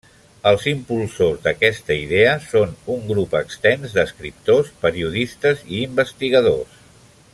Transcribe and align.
Els 0.51 0.63
impulsors 0.69 1.43
d'aquesta 1.43 1.97
idea 2.05 2.31
són 2.53 2.73
un 2.95 3.05
grup 3.11 3.35
extens 3.41 3.93
d'escriptors, 3.99 4.73
periodistes 4.87 5.63
i 5.77 5.85
investigadors. 5.91 6.83